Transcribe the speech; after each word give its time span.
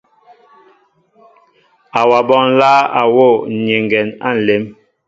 Awaɓó 1.99 2.35
nláá 2.53 2.79
a 2.99 3.01
wɔ 3.15 3.27
nyɛŋgɛ 3.63 3.99
á 4.27 4.29
nlém. 4.37 4.63